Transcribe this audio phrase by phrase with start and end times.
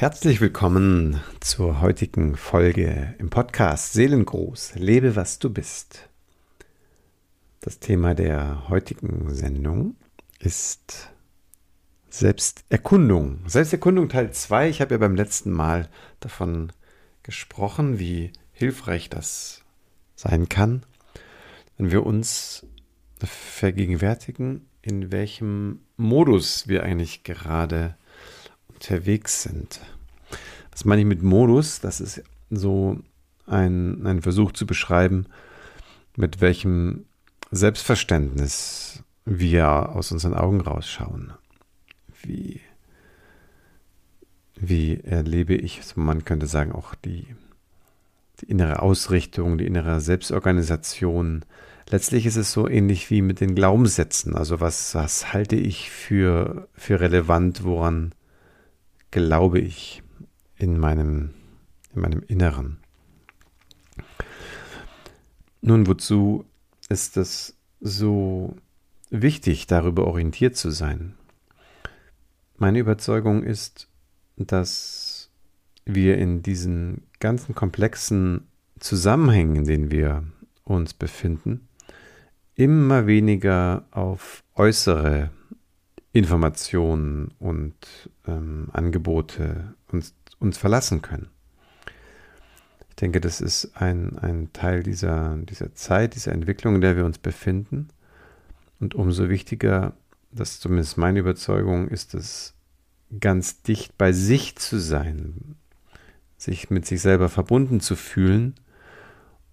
[0.00, 4.76] Herzlich willkommen zur heutigen Folge im Podcast Seelengruß.
[4.76, 6.08] Lebe, was du bist.
[7.60, 9.96] Das Thema der heutigen Sendung
[10.38, 11.10] ist
[12.08, 13.40] Selbsterkundung.
[13.46, 14.70] Selbsterkundung Teil 2.
[14.70, 15.90] Ich habe ja beim letzten Mal
[16.20, 16.72] davon
[17.22, 19.66] gesprochen, wie hilfreich das
[20.16, 20.82] sein kann,
[21.76, 22.64] wenn wir uns
[23.18, 27.96] vergegenwärtigen, in welchem Modus wir eigentlich gerade
[28.80, 29.80] unterwegs sind.
[30.72, 31.80] Was meine ich mit Modus?
[31.80, 32.98] Das ist so
[33.46, 35.26] ein, ein Versuch zu beschreiben,
[36.16, 37.04] mit welchem
[37.50, 41.32] Selbstverständnis wir aus unseren Augen rausschauen.
[42.22, 42.60] Wie,
[44.54, 47.26] wie erlebe ich, man könnte sagen, auch die,
[48.40, 51.44] die innere Ausrichtung, die innere Selbstorganisation.
[51.90, 54.36] Letztlich ist es so ähnlich wie mit den Glaubenssätzen.
[54.36, 58.12] Also was, was halte ich für, für relevant, woran
[59.10, 60.02] glaube ich
[60.56, 61.30] in meinem,
[61.94, 62.78] in meinem Inneren.
[65.62, 66.44] Nun, wozu
[66.88, 68.56] ist es so
[69.10, 71.14] wichtig, darüber orientiert zu sein?
[72.56, 73.88] Meine Überzeugung ist,
[74.36, 75.30] dass
[75.84, 78.46] wir in diesen ganzen komplexen
[78.78, 80.24] Zusammenhängen, in denen wir
[80.64, 81.68] uns befinden,
[82.54, 85.30] immer weniger auf äußere
[86.12, 87.74] Informationen und
[88.26, 91.28] ähm, Angebote uns, uns verlassen können.
[92.88, 97.04] Ich denke, das ist ein, ein Teil dieser, dieser Zeit, dieser Entwicklung, in der wir
[97.04, 97.88] uns befinden.
[98.80, 99.94] Und umso wichtiger,
[100.32, 102.54] das ist zumindest meine Überzeugung, ist es,
[103.18, 105.56] ganz dicht bei sich zu sein,
[106.36, 108.54] sich mit sich selber verbunden zu fühlen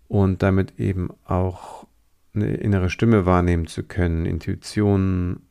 [0.07, 1.87] und damit eben auch
[2.35, 5.46] eine innere Stimme wahrnehmen zu können, Intuitionen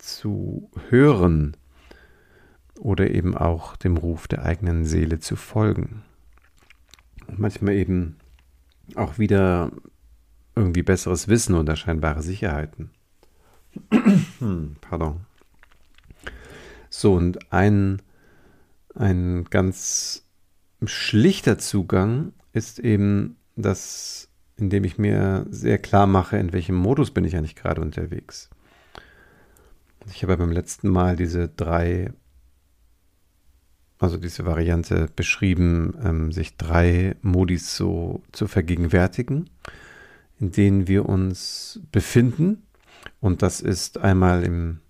[0.00, 1.56] zu hören
[2.78, 6.02] oder eben auch dem Ruf der eigenen Seele zu folgen.
[7.26, 8.16] Und manchmal eben
[8.96, 9.70] auch wieder
[10.56, 12.90] irgendwie besseres Wissen oder scheinbare Sicherheiten.
[14.80, 15.20] Pardon.
[16.88, 18.02] So, und ein,
[18.94, 20.24] ein ganz
[20.84, 27.24] schlichter Zugang ist eben das, indem ich mir sehr klar mache, in welchem Modus bin
[27.24, 28.50] ich eigentlich gerade unterwegs.
[30.06, 32.12] Ich habe beim letzten Mal diese drei,
[33.98, 39.50] also diese Variante beschrieben, ähm, sich drei Modis so zu vergegenwärtigen,
[40.38, 42.62] in denen wir uns befinden.
[43.20, 44.80] Und das ist einmal im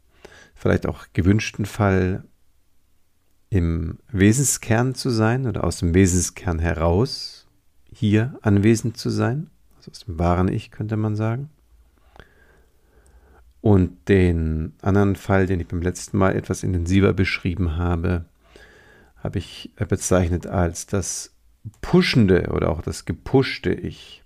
[0.54, 2.24] vielleicht auch gewünschten Fall
[3.48, 7.46] im Wesenskern zu sein oder aus dem Wesenskern heraus
[7.92, 11.50] hier anwesend zu sein, also aus dem wahren Ich könnte man sagen.
[13.60, 18.24] Und den anderen Fall, den ich beim letzten Mal etwas intensiver beschrieben habe,
[19.16, 21.34] habe ich bezeichnet als das
[21.82, 24.22] pushende oder auch das gepushte Ich.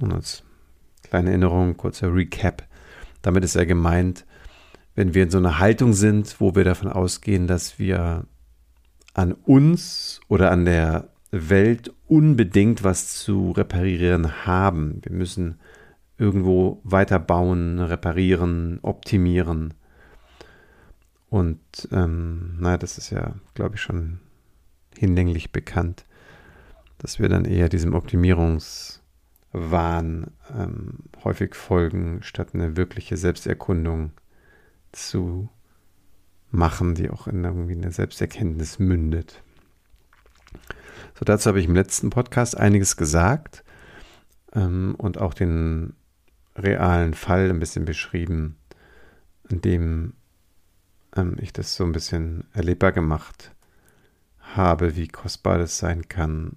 [0.00, 0.42] Und als
[1.04, 2.66] kleine Erinnerung, kurzer Recap.
[3.22, 4.24] Damit ist er gemeint,
[4.94, 8.26] wenn wir in so einer Haltung sind, wo wir davon ausgehen, dass wir
[9.14, 15.00] an uns oder an der Welt unbedingt was zu reparieren haben.
[15.02, 15.58] Wir müssen
[16.22, 19.74] irgendwo weiterbauen, reparieren, optimieren.
[21.28, 21.58] Und
[21.90, 24.20] ähm, naja, das ist ja, glaube ich, schon
[24.96, 26.04] hinlänglich bekannt,
[26.98, 29.00] dass wir dann eher diesem Optimierungswahn
[29.52, 34.12] ähm, häufig folgen, statt eine wirkliche Selbsterkundung
[34.92, 35.48] zu
[36.52, 39.42] machen, die auch in irgendwie eine Selbsterkenntnis mündet.
[41.18, 43.64] So, dazu habe ich im letzten Podcast einiges gesagt
[44.54, 45.94] ähm, und auch den
[46.62, 48.56] realen Fall ein bisschen beschrieben,
[49.48, 50.14] in dem
[51.16, 53.52] ähm, ich das so ein bisschen erlebbar gemacht
[54.40, 56.56] habe, wie kostbar das sein kann,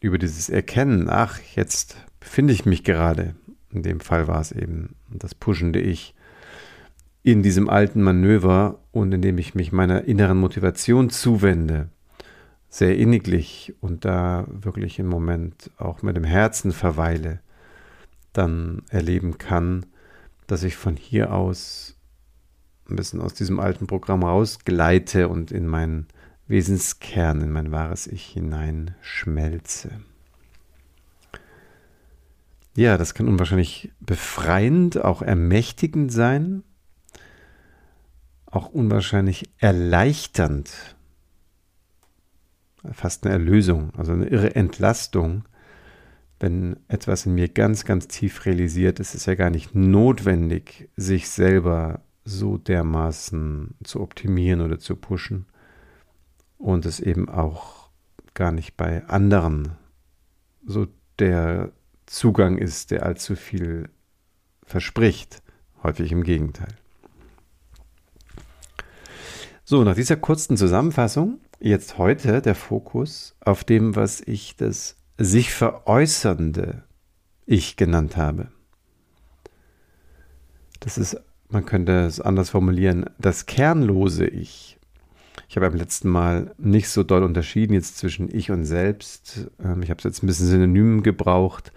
[0.00, 3.34] über dieses Erkennen, ach, jetzt befinde ich mich gerade,
[3.70, 6.14] in dem Fall war es eben das pushende Ich,
[7.22, 11.90] in diesem alten Manöver und indem ich mich meiner inneren Motivation zuwende,
[12.70, 17.40] sehr inniglich und da wirklich im Moment auch mit dem Herzen verweile,
[18.32, 19.86] dann erleben kann,
[20.46, 21.96] dass ich von hier aus
[22.88, 26.08] ein bisschen aus diesem alten Programm rausgleite und in meinen
[26.48, 30.00] Wesenskern, in mein wahres Ich hineinschmelze.
[32.74, 36.62] Ja, das kann unwahrscheinlich befreiend, auch ermächtigend sein,
[38.46, 40.96] auch unwahrscheinlich erleichternd,
[42.92, 45.44] fast eine Erlösung, also eine irre Entlastung,
[46.40, 51.28] wenn etwas in mir ganz, ganz tief realisiert, ist es ja gar nicht notwendig, sich
[51.28, 55.46] selber so dermaßen zu optimieren oder zu pushen,
[56.60, 57.88] und es eben auch
[58.34, 59.72] gar nicht bei anderen
[60.64, 60.86] so
[61.18, 61.72] der
[62.06, 63.88] Zugang ist, der allzu viel
[64.64, 65.42] verspricht.
[65.82, 66.68] Häufig im Gegenteil.
[69.64, 75.52] So, nach dieser kurzen Zusammenfassung jetzt heute der Fokus auf dem, was ich das sich
[75.52, 76.82] veräußernde
[77.44, 78.48] Ich genannt habe.
[80.80, 81.20] Das ist,
[81.50, 84.78] man könnte es anders formulieren, das kernlose Ich.
[85.46, 89.50] Ich habe beim letzten Mal nicht so doll unterschieden jetzt zwischen Ich und Selbst.
[89.62, 91.70] Ähm, ich habe es jetzt ein bisschen synonym gebraucht.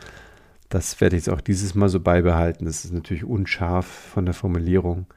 [0.70, 2.64] Das werde ich jetzt auch dieses Mal so beibehalten.
[2.66, 5.08] Das ist natürlich unscharf von der Formulierung,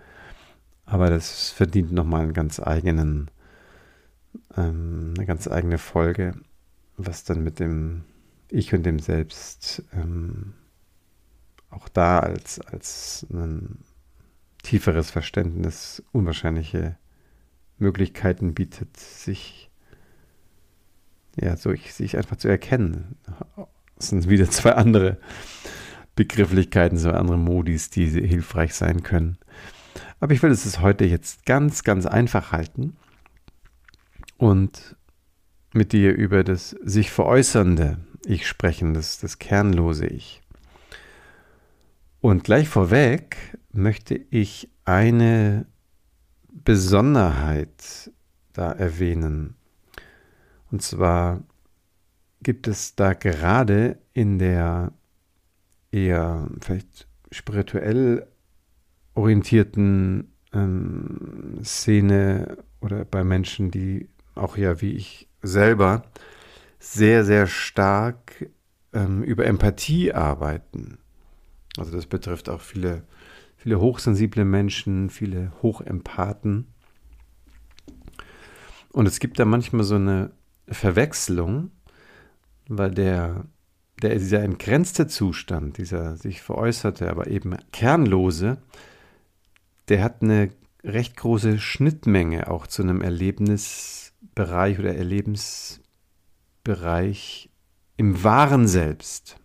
[0.85, 3.31] aber das verdient nochmal einen ganz eigenen,
[4.57, 6.35] ähm, eine ganz eigene Folge,
[6.97, 8.03] was dann mit dem
[8.49, 10.55] Ich und dem Selbst ähm,
[11.71, 13.79] auch da als, als ein
[14.63, 16.97] tieferes Verständnis unwahrscheinliche
[17.79, 19.71] Möglichkeiten bietet, sich
[21.41, 23.17] ja, so ich, sich einfach zu erkennen.
[23.97, 25.19] Das sind wieder zwei andere
[26.15, 29.39] Begrifflichkeiten, zwei andere Modis, die hilfreich sein können.
[30.19, 32.97] Aber ich will es heute jetzt ganz, ganz einfach halten
[34.39, 34.97] und
[35.75, 40.43] mit dir über das sich veräußernde Ich sprechen, das, das kernlose Ich.
[42.21, 43.37] Und gleich vorweg
[43.71, 45.67] möchte ich eine
[46.51, 48.11] Besonderheit
[48.53, 49.55] da erwähnen.
[50.73, 51.45] Und zwar
[52.43, 54.93] gibt es da gerade in der
[55.93, 58.27] eher vielleicht spirituell
[59.15, 66.03] orientierten ähm, Szene oder bei Menschen, die auch ja wie ich selber
[66.79, 68.51] sehr, sehr stark
[68.93, 70.99] ähm, über Empathie arbeiten.
[71.77, 73.05] Also das betrifft auch viele,
[73.57, 76.69] viele hochsensible Menschen, viele Hochempathen.
[78.93, 80.33] Und es gibt da manchmal so eine
[80.69, 81.71] Verwechslung,
[82.69, 83.45] weil der,
[84.03, 88.59] der dieser entgrenzte Zustand, dieser sich veräußerte, aber eben kernlose,
[89.89, 90.51] der hat eine
[90.83, 94.95] recht große Schnittmenge auch zu einem Erlebnisbereich oder
[96.67, 97.51] Erlebensbereich
[97.97, 99.39] im wahren Selbst.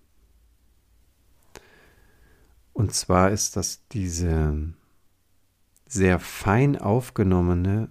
[2.73, 4.73] Und zwar ist das diese
[5.88, 7.89] sehr fein aufgenommene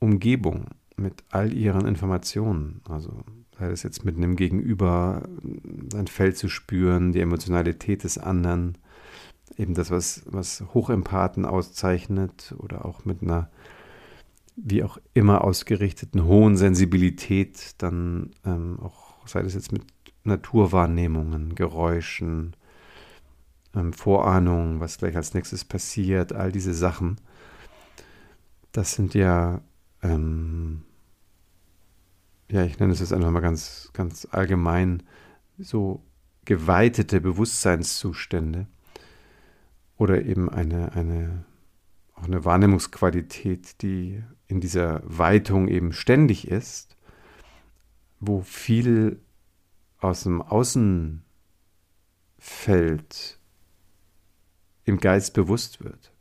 [0.00, 0.66] Umgebung
[0.96, 2.82] mit all ihren Informationen.
[2.88, 3.24] Also
[3.58, 5.28] sei das jetzt mit einem Gegenüber
[5.92, 8.78] sein Feld zu spüren, die Emotionalität des anderen,
[9.56, 13.50] eben das, was, was Hochempathen auszeichnet oder auch mit einer
[14.56, 19.82] wie auch immer ausgerichteten hohen Sensibilität, dann ähm, auch, sei das jetzt mit
[20.24, 22.54] Naturwahrnehmungen, Geräuschen,
[23.74, 27.16] ähm, Vorahnungen, was gleich als nächstes passiert, all diese Sachen,
[28.72, 29.62] das sind ja
[30.02, 30.82] ähm,
[32.52, 35.02] ja, ich nenne es jetzt einfach mal ganz, ganz allgemein,
[35.58, 36.04] so
[36.44, 38.66] geweitete Bewusstseinszustände
[39.96, 41.44] oder eben eine, eine,
[42.14, 44.22] auch eine Wahrnehmungsqualität, die
[44.52, 46.98] in dieser Weitung eben ständig ist,
[48.20, 49.18] wo viel
[49.98, 51.22] aus dem Außenfeld
[54.84, 56.12] im Geist bewusst wird.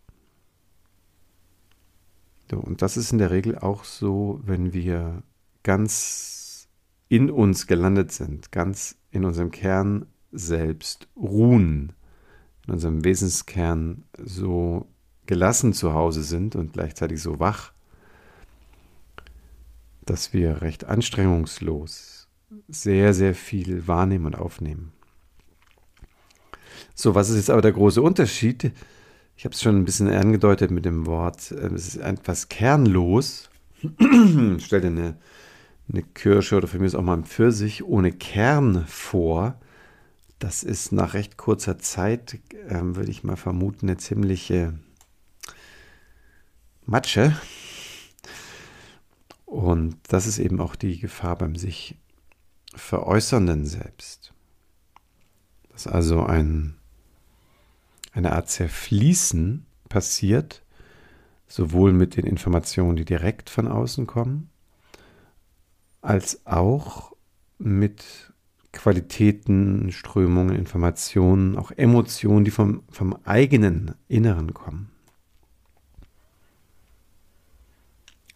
[2.50, 5.24] So, und das ist in der Regel auch so, wenn wir
[5.64, 6.70] ganz
[7.10, 11.92] in uns gelandet sind, ganz in unserem Kern selbst ruhen,
[12.66, 14.88] in unserem Wesenskern so
[15.26, 17.74] gelassen zu Hause sind und gleichzeitig so wach,
[20.06, 22.28] dass wir recht anstrengungslos
[22.68, 24.92] sehr, sehr viel wahrnehmen und aufnehmen.
[26.96, 28.72] So, was ist jetzt aber der große Unterschied?
[29.38, 33.50] Ich habe es schon ein bisschen angedeutet mit dem Wort, äh, es ist etwas kernlos.
[34.60, 35.18] Stell dir eine
[35.92, 39.60] eine Kirsche oder für mich ist auch mal ein Pfirsich ohne Kern vor.
[40.40, 44.74] Das ist nach recht kurzer Zeit, ähm, würde ich mal vermuten, eine ziemliche
[46.86, 47.36] Matsche.
[49.52, 51.98] Und das ist eben auch die Gefahr beim sich
[52.74, 54.34] veräußernden Selbst.
[55.74, 56.78] Dass also ein,
[58.14, 60.64] eine Art Zerfließen passiert,
[61.50, 64.50] sowohl mit den Informationen, die direkt von außen kommen,
[66.00, 67.12] als auch
[67.58, 68.32] mit
[68.72, 74.92] Qualitäten, Strömungen, Informationen, auch Emotionen, die vom, vom eigenen Inneren kommen.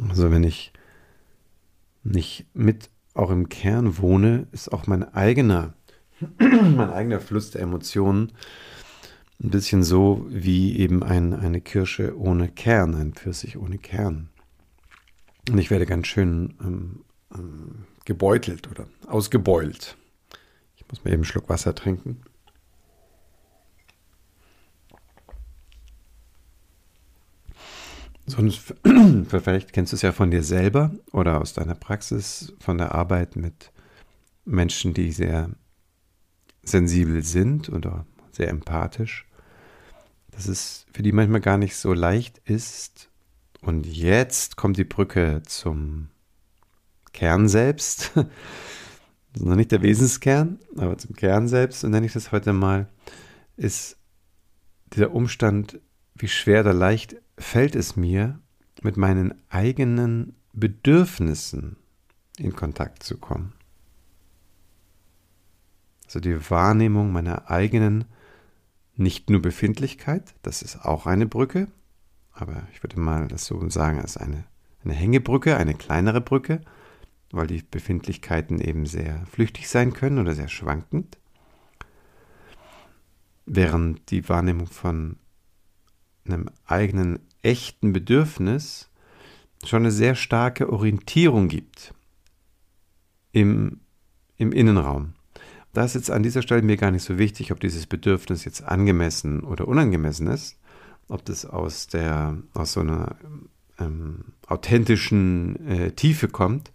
[0.10, 0.74] Also wenn ich
[2.06, 5.74] nicht mit auch im Kern wohne, ist auch mein eigener,
[6.40, 8.32] mein eigener Fluss der Emotionen
[9.44, 14.30] ein bisschen so wie eben ein, eine Kirsche ohne Kern, ein Pfirsich ohne Kern.
[15.50, 17.02] Und ich werde ganz schön ähm,
[17.34, 19.98] ähm, gebeutelt oder ausgebeult.
[20.78, 22.22] Ich muss mir eben einen Schluck Wasser trinken.
[28.28, 28.74] Sonst,
[29.28, 33.36] vielleicht kennst du es ja von dir selber oder aus deiner Praxis, von der Arbeit
[33.36, 33.72] mit
[34.46, 35.52] Menschen, die sehr
[36.64, 39.28] sensibel sind oder sehr empathisch,
[40.32, 43.10] dass es für die manchmal gar nicht so leicht ist.
[43.62, 46.10] Und jetzt kommt die Brücke zum
[47.14, 48.12] Kern selbst.
[49.34, 52.54] Das ist noch nicht der Wesenskern, aber zum Kern selbst, so nenne ich das heute
[52.54, 52.88] mal,
[53.58, 53.98] ist
[54.94, 55.82] dieser Umstand,
[56.14, 58.40] wie schwer oder leicht fällt es mir,
[58.82, 61.78] mit meinen eigenen Bedürfnissen
[62.38, 63.54] in Kontakt zu kommen.
[66.06, 68.06] Also die Wahrnehmung meiner eigenen
[68.96, 71.68] nicht nur Befindlichkeit, das ist auch eine Brücke,
[72.32, 74.46] aber ich würde mal das so sagen als eine,
[74.84, 76.62] eine Hängebrücke, eine kleinere Brücke,
[77.32, 81.18] weil die Befindlichkeiten eben sehr flüchtig sein können oder sehr schwankend,
[83.46, 85.18] während die Wahrnehmung von
[86.26, 88.90] einem eigenen echten Bedürfnis
[89.64, 91.94] schon eine sehr starke Orientierung gibt
[93.32, 93.80] im,
[94.38, 95.14] im Innenraum.
[95.74, 98.64] Da ist jetzt an dieser Stelle mir gar nicht so wichtig, ob dieses Bedürfnis jetzt
[98.64, 100.58] angemessen oder unangemessen ist,
[101.10, 103.18] ob das aus, der, aus so einer
[103.80, 106.72] ähm, authentischen äh, Tiefe kommt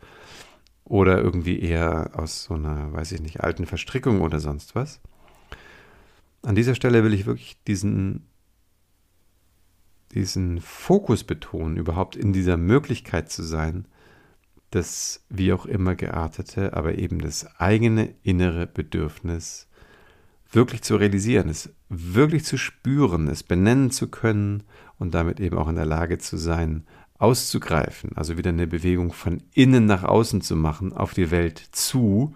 [0.84, 5.00] oder irgendwie eher aus so einer, weiß ich nicht, alten Verstrickung oder sonst was.
[6.42, 8.26] An dieser Stelle will ich wirklich diesen,
[10.14, 13.86] diesen Fokus betonen, überhaupt in dieser Möglichkeit zu sein,
[14.70, 19.68] das wie auch immer geartete, aber eben das eigene innere Bedürfnis
[20.52, 24.64] wirklich zu realisieren, es wirklich zu spüren, es benennen zu können
[24.98, 26.84] und damit eben auch in der Lage zu sein,
[27.18, 32.34] auszugreifen, also wieder eine Bewegung von innen nach außen zu machen, auf die Welt zu,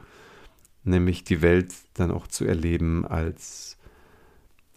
[0.84, 3.78] nämlich die Welt dann auch zu erleben als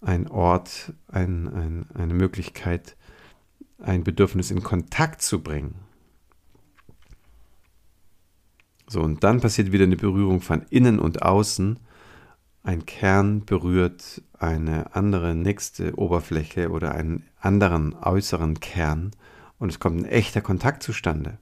[0.02, 2.96] ein Ort, ein, ein, eine Möglichkeit,
[3.80, 5.76] ein Bedürfnis in Kontakt zu bringen.
[8.88, 11.80] So, und dann passiert wieder eine Berührung von innen und außen.
[12.64, 19.12] Ein Kern berührt eine andere nächste Oberfläche oder einen anderen äußeren Kern
[19.60, 21.38] und es kommt ein echter Kontakt zustande.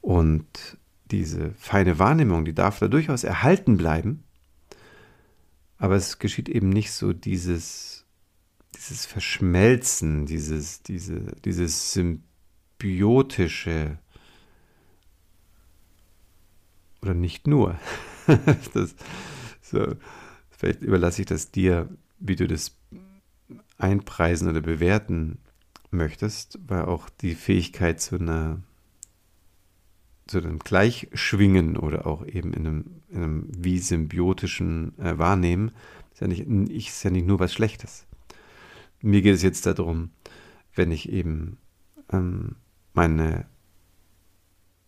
[0.00, 0.78] Und
[1.10, 4.24] diese feine Wahrnehmung, die darf da durchaus erhalten bleiben,
[5.82, 8.04] aber es geschieht eben nicht so dieses,
[8.76, 13.98] dieses Verschmelzen, dieses, diese, dieses symbiotische,
[17.02, 17.80] oder nicht nur.
[18.74, 18.94] das,
[19.60, 19.96] so,
[20.50, 21.88] vielleicht überlasse ich das dir,
[22.20, 22.76] wie du das
[23.76, 25.38] einpreisen oder bewerten
[25.90, 28.62] möchtest, weil auch die Fähigkeit zu einer
[30.32, 35.72] zu einem Gleichschwingen oder auch eben in einem, in einem wie symbiotischen äh, Wahrnehmen
[36.12, 38.06] ist ja, nicht, ist ja nicht nur was Schlechtes.
[39.02, 40.10] Mir geht es jetzt darum,
[40.74, 41.58] wenn ich eben
[42.10, 42.56] ähm,
[42.94, 43.46] meine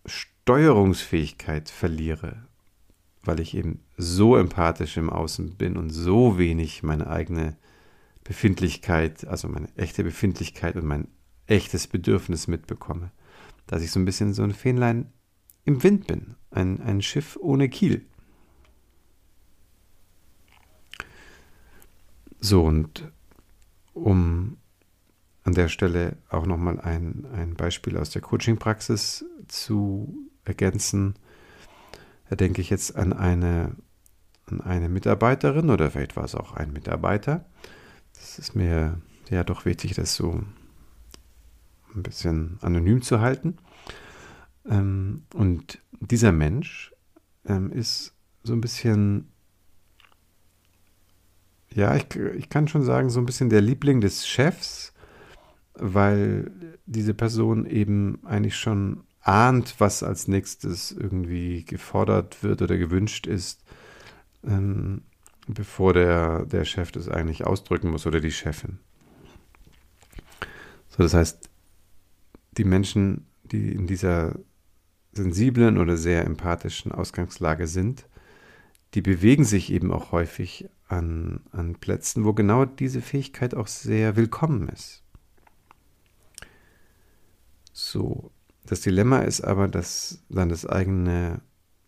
[0.07, 2.47] Steuerungsfähigkeit verliere,
[3.23, 7.57] weil ich eben so empathisch im Außen bin und so wenig meine eigene
[8.23, 11.09] Befindlichkeit, also meine echte Befindlichkeit und mein
[11.47, 13.11] echtes Bedürfnis mitbekomme.
[13.67, 15.13] Dass ich so ein bisschen so ein Fähnlein
[15.65, 18.07] im Wind bin, ein, ein Schiff ohne Kiel.
[22.41, 23.11] So, und
[23.95, 24.59] um
[25.45, 31.15] an der Stelle auch nochmal ein, ein Beispiel aus der Coaching-Praxis zu ergänzen.
[32.29, 33.77] Da denke ich jetzt an eine,
[34.47, 37.45] an eine Mitarbeiterin oder vielleicht war es auch ein Mitarbeiter.
[38.15, 40.43] Das ist mir ja doch wichtig, das so
[41.95, 43.59] ein bisschen anonym zu halten.
[44.69, 46.93] Ähm, und dieser Mensch
[47.47, 49.31] ähm, ist so ein bisschen,
[51.71, 54.93] ja, ich, ich kann schon sagen, so ein bisschen der Liebling des Chefs,
[55.75, 56.51] weil
[56.87, 63.65] diese Person eben eigentlich schon ahnt, was als nächstes irgendwie gefordert wird oder gewünscht ist,
[64.45, 65.03] ähm,
[65.47, 68.79] bevor der, der Chef das eigentlich ausdrücken muss oder die Chefin.
[70.91, 71.51] So, das heißt,
[72.57, 74.39] die Menschen, die in dieser
[75.17, 78.07] sensiblen oder sehr empathischen Ausgangslage sind,
[78.95, 84.17] die bewegen sich eben auch häufig an, an Plätzen, wo genau diese Fähigkeit auch sehr
[84.17, 85.03] willkommen ist.
[87.73, 88.31] So,
[88.67, 91.41] das Dilemma ist aber, dass dann das eigene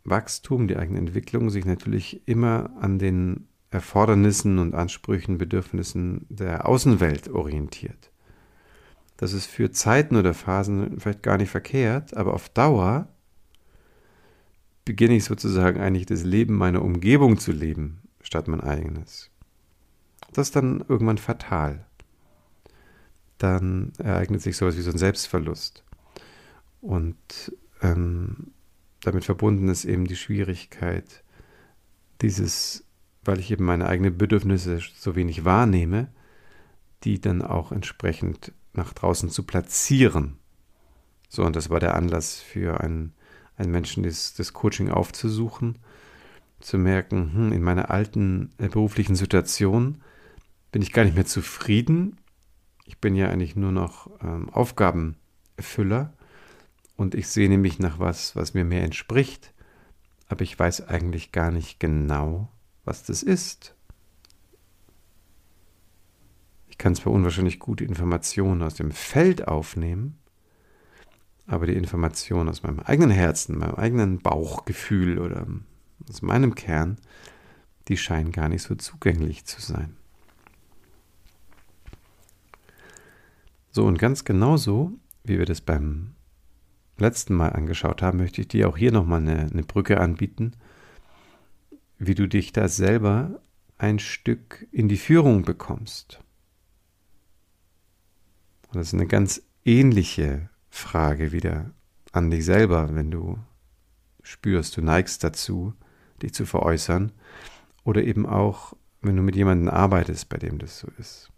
[0.04, 7.28] Wachstum, die eigene Entwicklung sich natürlich immer an den Erfordernissen und Ansprüchen, Bedürfnissen der Außenwelt
[7.28, 8.10] orientiert.
[9.16, 13.08] Das ist für Zeiten oder Phasen vielleicht gar nicht verkehrt, aber auf Dauer
[14.86, 19.30] beginne ich sozusagen eigentlich das Leben meiner Umgebung zu leben, statt mein eigenes.
[20.32, 21.84] Das ist dann irgendwann fatal.
[23.36, 25.84] Dann ereignet sich sowas wie so ein Selbstverlust.
[26.80, 27.52] Und
[27.82, 28.52] ähm,
[29.02, 31.24] damit verbunden ist eben die Schwierigkeit,
[32.22, 32.84] dieses,
[33.24, 36.08] weil ich eben meine eigenen Bedürfnisse so wenig wahrnehme,
[37.02, 40.38] die dann auch entsprechend nach draußen zu platzieren.
[41.28, 43.12] So, und das war der Anlass für einen,
[43.56, 45.78] einen Menschen, das, das Coaching aufzusuchen,
[46.60, 50.02] zu merken, hm, in meiner alten äh, beruflichen Situation
[50.72, 52.18] bin ich gar nicht mehr zufrieden.
[52.84, 56.12] Ich bin ja eigentlich nur noch ähm, Aufgabenerfüller
[56.96, 59.52] und ich sehne mich nach was, was mir mehr entspricht,
[60.28, 62.50] aber ich weiß eigentlich gar nicht genau,
[62.84, 63.74] was das ist.
[66.68, 70.18] Ich kann zwar unwahrscheinlich gute Informationen aus dem Feld aufnehmen,
[71.46, 75.46] aber die Informationen aus meinem eigenen Herzen, meinem eigenen Bauchgefühl oder
[76.08, 76.96] aus meinem Kern,
[77.88, 79.96] die scheinen gar nicht so zugänglich zu sein.
[83.70, 84.92] So und ganz genauso,
[85.24, 86.14] wie wir das beim
[86.98, 90.52] letzten Mal angeschaut haben, möchte ich dir auch hier nochmal eine, eine Brücke anbieten,
[91.98, 93.40] wie du dich da selber
[93.78, 96.20] ein Stück in die Führung bekommst.
[98.68, 101.70] Und das ist eine ganz ähnliche Frage wieder
[102.12, 103.38] an dich selber, wenn du
[104.22, 105.74] spürst, du neigst dazu,
[106.22, 107.12] dich zu veräußern.
[107.84, 111.30] Oder eben auch, wenn du mit jemandem arbeitest, bei dem das so ist.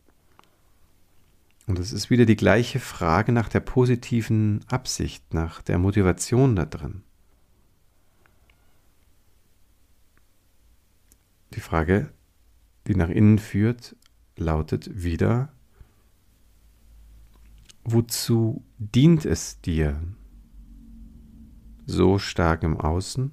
[1.66, 6.64] Und es ist wieder die gleiche Frage nach der positiven Absicht, nach der Motivation da
[6.64, 7.02] drin.
[11.54, 12.10] Die Frage,
[12.86, 13.96] die nach innen führt,
[14.36, 15.52] lautet wieder,
[17.92, 20.00] wozu dient es dir,
[21.86, 23.32] so stark im Außen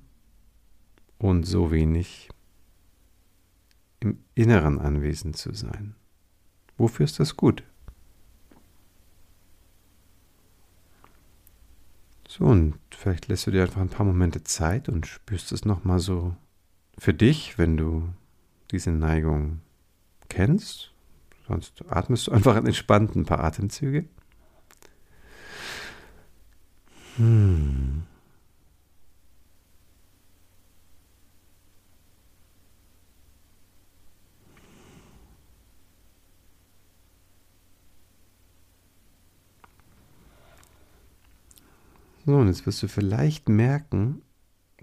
[1.18, 2.30] und so wenig
[4.00, 5.96] im Inneren anwesend zu sein?
[6.78, 7.64] Wofür ist das gut?
[12.28, 16.00] So, und vielleicht lässt du dir einfach ein paar Momente Zeit und spürst es nochmal
[16.00, 16.36] so
[16.98, 18.10] für dich, wenn du
[18.72, 19.62] diese Neigung
[20.28, 20.92] kennst.
[21.48, 24.06] Sonst atmest du einfach entspannt ein paar Atemzüge.
[27.18, 28.04] Hm.
[42.26, 44.22] So, und jetzt wirst du vielleicht merken,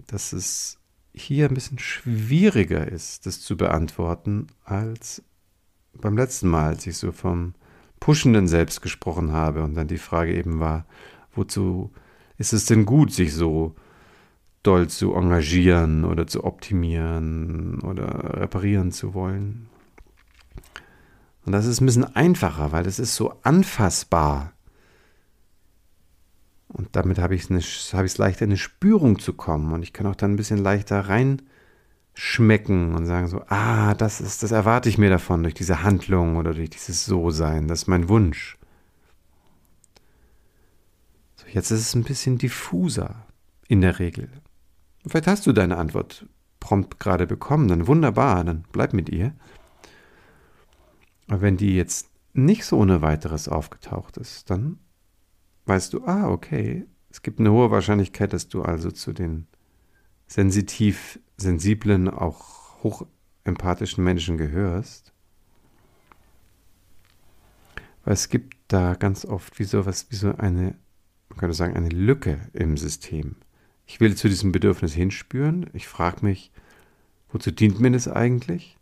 [0.07, 0.79] dass es
[1.13, 5.21] hier ein bisschen schwieriger ist, das zu beantworten, als
[5.93, 7.53] beim letzten Mal, als ich so vom
[7.99, 10.85] pushenden Selbst gesprochen habe und dann die Frage eben war,
[11.35, 11.91] wozu
[12.43, 13.73] ist es denn gut, sich so
[14.63, 19.69] doll zu engagieren oder zu optimieren oder reparieren zu wollen?
[21.45, 24.51] Und das ist ein bisschen einfacher, weil es ist so anfassbar.
[26.67, 29.71] Und damit habe ich es hab leichter, in eine Spürung zu kommen.
[29.71, 34.43] Und ich kann auch dann ein bisschen leichter reinschmecken und sagen so, ah, das ist,
[34.43, 37.69] das erwarte ich mir davon, durch diese Handlung oder durch dieses So-Sein.
[37.69, 38.57] Das ist mein Wunsch.
[41.53, 43.27] Jetzt ist es ein bisschen diffuser
[43.67, 44.27] in der Regel.
[45.05, 46.25] Vielleicht hast du deine Antwort
[46.59, 49.35] prompt gerade bekommen, dann wunderbar, dann bleib mit ihr.
[51.27, 54.79] Aber wenn die jetzt nicht so ohne weiteres aufgetaucht ist, dann
[55.67, 59.45] weißt du, ah, okay, es gibt eine hohe Wahrscheinlichkeit, dass du also zu den
[60.25, 65.13] sensitiv, sensiblen, auch hochempathischen Menschen gehörst.
[68.05, 70.75] Weil es gibt da ganz oft wie so was, wie so eine,
[71.33, 73.37] man könnte sagen, eine Lücke im System.
[73.87, 75.67] Ich will zu diesem Bedürfnis hinspüren.
[75.73, 76.51] Ich frage mich,
[77.31, 78.77] wozu dient mir das eigentlich?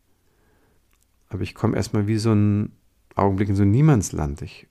[1.29, 2.73] Aber ich komme erstmal wie so ein
[3.15, 4.41] Augenblick in so ein Niemandsland.
[4.41, 4.67] Ich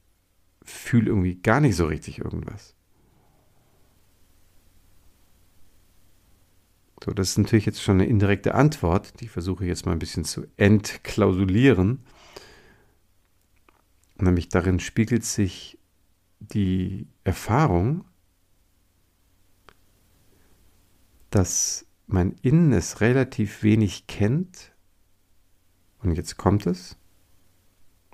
[0.62, 2.74] fühle irgendwie gar nicht so richtig irgendwas.
[7.02, 9.98] So, das ist natürlich jetzt schon eine indirekte Antwort, die versuche ich jetzt mal ein
[9.98, 12.04] bisschen zu entklausulieren.
[14.18, 15.79] Nämlich darin spiegelt sich
[16.40, 18.04] die Erfahrung,
[21.30, 24.74] dass mein Innen es relativ wenig kennt,
[26.02, 26.96] und jetzt kommt es,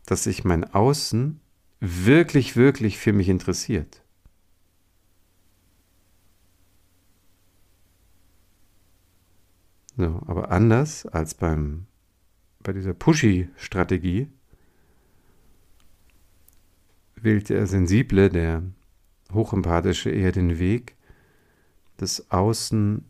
[0.04, 1.40] dass sich mein Außen
[1.80, 4.02] wirklich, wirklich für mich interessiert.
[9.96, 11.86] So, aber anders als beim,
[12.60, 14.28] bei dieser Pushy-Strategie
[17.16, 18.62] wählt der Sensible, der
[19.32, 20.96] Hochempathische eher den Weg,
[21.96, 23.04] das Außen,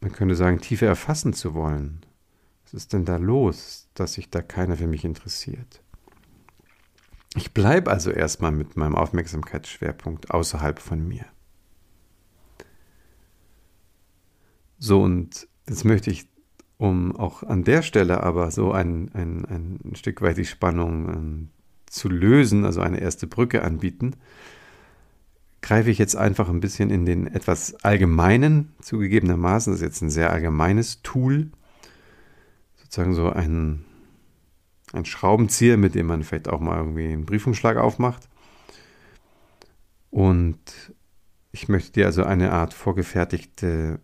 [0.00, 2.00] man könnte sagen, tiefer erfassen zu wollen.
[2.64, 5.82] Was ist denn da los, dass sich da keiner für mich interessiert?
[7.34, 11.24] Ich bleibe also erstmal mit meinem Aufmerksamkeitsschwerpunkt außerhalb von mir.
[14.78, 16.28] So, und jetzt möchte ich,
[16.76, 21.48] um auch an der Stelle aber so ein, ein, ein Stück weit die Spannung ähm,
[21.92, 24.16] zu lösen, also eine erste Brücke anbieten,
[25.60, 30.10] greife ich jetzt einfach ein bisschen in den etwas allgemeinen, zugegebenermaßen, das ist jetzt ein
[30.10, 31.50] sehr allgemeines Tool,
[32.76, 33.84] sozusagen so ein,
[34.92, 38.28] ein Schraubenzieher, mit dem man vielleicht auch mal irgendwie einen Briefumschlag aufmacht.
[40.10, 40.58] Und
[41.52, 44.00] ich möchte dir also eine Art vorgefertigte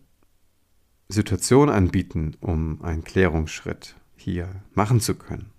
[1.07, 5.51] Situation anbieten, um einen Klärungsschritt hier machen zu können.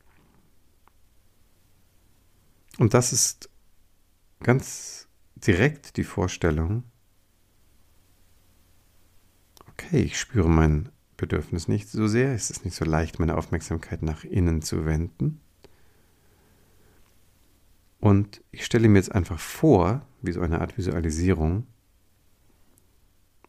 [2.80, 3.50] Und das ist
[4.42, 6.84] ganz direkt die Vorstellung,
[9.68, 10.88] okay, ich spüre mein
[11.18, 15.42] Bedürfnis nicht so sehr, es ist nicht so leicht, meine Aufmerksamkeit nach innen zu wenden.
[17.98, 21.66] Und ich stelle mir jetzt einfach vor, wie so eine Art Visualisierung,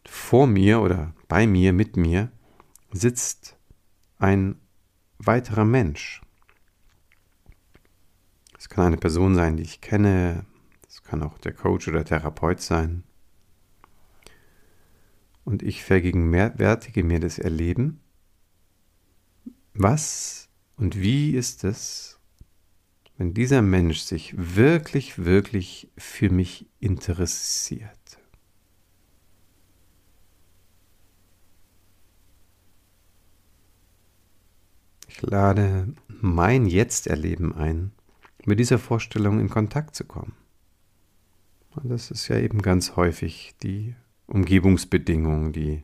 [0.06, 2.34] vor mir oder bei mir, mit mir,
[2.92, 3.56] sitzt
[4.20, 4.60] ein
[5.20, 6.22] weiterer Mensch.
[8.62, 10.46] Es kann eine Person sein, die ich kenne,
[10.88, 13.04] es kann auch der Coach oder Therapeut sein.
[15.44, 18.02] Und ich vergegenwärtige mir das Erleben.
[19.74, 20.48] Was
[20.78, 22.20] und wie ist es,
[23.18, 28.20] wenn dieser Mensch sich wirklich, wirklich für mich interessiert?
[35.08, 37.92] Ich lade mein Jetzt-Erleben ein,
[38.46, 40.36] mit dieser Vorstellung in Kontakt zu kommen.
[41.76, 43.96] Und das ist ja eben ganz häufig die
[44.28, 45.84] Umgebungsbedingungen, die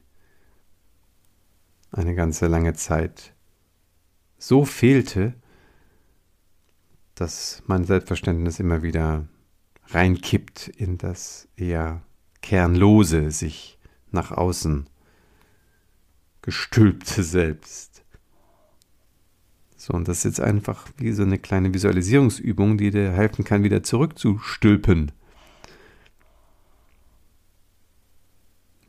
[1.91, 3.33] eine ganze lange Zeit
[4.37, 5.33] so fehlte,
[7.15, 9.27] dass mein Selbstverständnis immer wieder
[9.87, 12.03] reinkippt in das eher
[12.41, 13.79] kernlose, sich
[14.11, 14.89] nach außen
[16.41, 18.03] gestülpte Selbst.
[19.87, 23.63] So, und das ist jetzt einfach wie so eine kleine Visualisierungsübung, die dir helfen kann,
[23.63, 25.13] wieder zurückzustülpen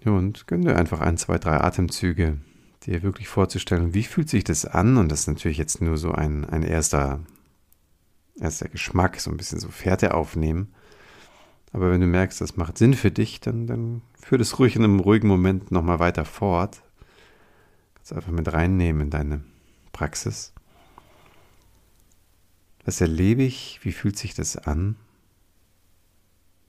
[0.05, 2.39] Und gönn dir einfach ein, zwei, drei Atemzüge,
[2.83, 4.97] dir wirklich vorzustellen, wie fühlt sich das an?
[4.97, 7.21] Und das ist natürlich jetzt nur so ein, ein erster,
[8.41, 10.75] erster Geschmack, so ein bisschen so Fährte aufnehmen.
[11.73, 14.83] Aber wenn du merkst, das macht Sinn für dich, dann, dann führ das ruhig in
[14.83, 16.83] einem ruhigen Moment nochmal weiter fort.
[17.95, 19.45] Kannst einfach mit reinnehmen in deine
[19.93, 20.55] Praxis.
[22.89, 23.81] Was erlebe ich?
[23.83, 24.97] Wie fühlt sich das an?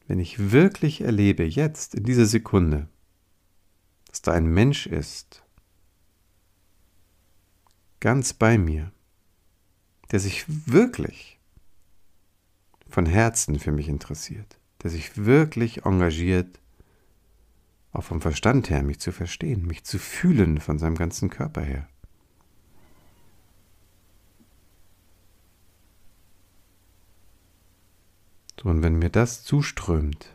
[0.06, 2.90] Wenn ich wirklich erlebe, jetzt, in dieser Sekunde,
[4.08, 5.46] dass da ein Mensch ist,
[8.02, 8.92] ganz bei mir,
[10.12, 11.40] der sich wirklich
[12.90, 16.60] von Herzen für mich interessiert, der sich wirklich engagiert,
[17.94, 21.88] auch vom Verstand her mich zu verstehen, mich zu fühlen von seinem ganzen Körper her.
[28.64, 30.28] Und wenn mir das zuströmt,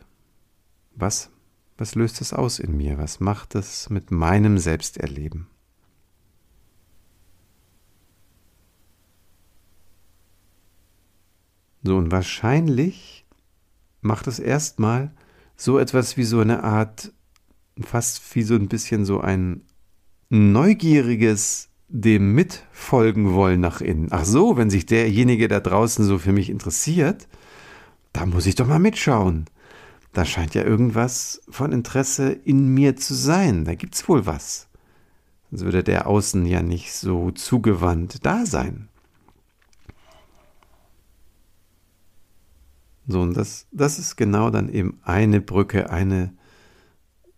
[0.95, 1.29] was
[1.77, 2.97] was löst es aus in mir?
[2.97, 5.47] Was macht es mit meinem Selbsterleben?
[11.83, 13.25] So, und wahrscheinlich
[14.01, 15.11] macht es erstmal
[15.55, 17.13] so etwas wie so eine Art,
[17.79, 19.61] fast wie so ein bisschen so ein
[20.29, 24.07] neugieriges dem mitfolgen wollen nach innen.
[24.09, 27.27] Ach so, wenn sich derjenige da draußen so für mich interessiert,
[28.15, 29.45] da muss ich doch mal mitschauen
[30.15, 33.65] da scheint ja irgendwas von Interesse in mir zu sein.
[33.65, 34.69] Da gibt's wohl was.
[35.51, 38.87] Sonst würde der Außen ja nicht so zugewandt da sein.
[43.07, 46.33] So, und das, das ist genau dann eben eine Brücke, eine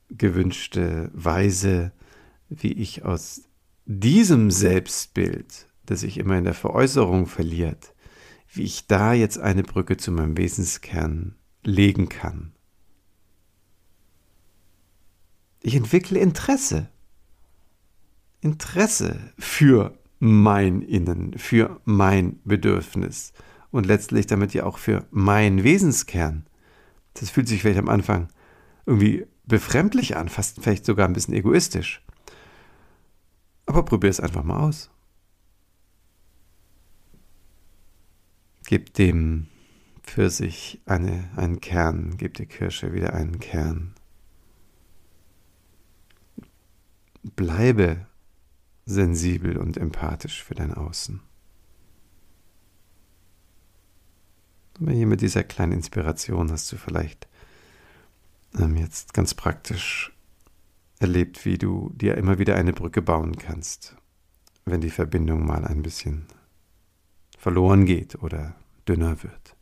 [0.10, 1.92] gewünschte Weise,
[2.48, 3.42] wie ich aus
[3.86, 7.94] diesem Selbstbild, das sich immer in der Veräußerung verliert,
[8.50, 12.54] wie ich da jetzt eine Brücke zu meinem Wesenskern legen kann.
[15.62, 16.90] Ich entwickle Interesse.
[18.42, 23.34] Interesse für mein Innen, für mein Bedürfnis
[23.72, 26.46] und letztlich damit ja auch für meinen Wesenskern.
[27.16, 28.30] Das fühlt sich vielleicht am Anfang
[28.86, 32.02] irgendwie befremdlich an, fast vielleicht sogar ein bisschen egoistisch.
[33.66, 34.90] Aber probier es einfach mal aus.
[38.68, 39.48] Gib dem
[40.04, 43.94] Pfirsich eine, einen Kern, gib der Kirsche wieder einen Kern.
[47.24, 48.06] Bleibe
[48.86, 51.22] sensibel und empathisch für dein Außen.
[54.82, 57.30] Aber hier mit dieser kleinen Inspiration hast du vielleicht
[58.60, 60.12] ähm, jetzt ganz praktisch
[61.00, 63.96] erlebt, wie du dir immer wieder eine Brücke bauen kannst,
[64.66, 66.28] wenn die Verbindung mal ein bisschen
[67.48, 68.56] verloren geht oder
[68.90, 69.56] dünner wird.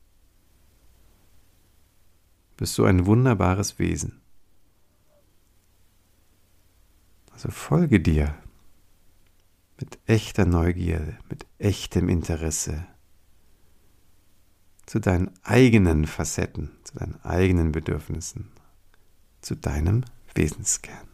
[2.57, 4.23] Bist du ein wunderbares Wesen.
[7.31, 8.33] Also folge dir
[9.79, 12.87] mit echter Neugierde, mit echtem Interesse
[14.87, 18.49] zu deinen eigenen Facetten, zu deinen eigenen Bedürfnissen,
[19.41, 21.07] zu deinem Wesenskern.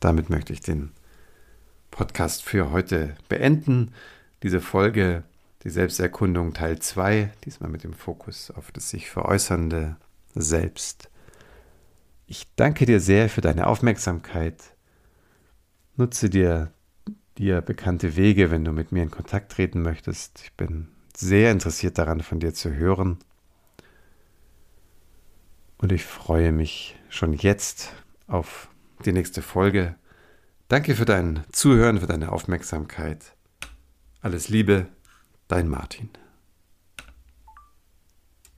[0.00, 0.90] Damit möchte ich den
[1.90, 3.92] Podcast für heute beenden.
[4.42, 5.24] Diese Folge,
[5.64, 9.96] die Selbsterkundung Teil 2, diesmal mit dem Fokus auf das sich veräußernde
[10.34, 11.10] Selbst.
[12.26, 14.62] Ich danke dir sehr für deine Aufmerksamkeit.
[15.96, 16.72] Nutze dir
[17.40, 20.42] dir bekannte Wege, wenn du mit mir in Kontakt treten möchtest.
[20.44, 23.18] Ich bin sehr interessiert daran, von dir zu hören.
[25.78, 27.92] Und ich freue mich schon jetzt
[28.26, 28.68] auf
[29.04, 29.94] die nächste Folge.
[30.70, 33.34] Danke für dein Zuhören, für deine Aufmerksamkeit.
[34.20, 34.86] Alles Liebe,
[35.48, 36.10] dein Martin.